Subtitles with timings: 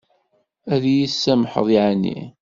[0.73, 2.19] Ad yi-tsamḥeḍ yeεni?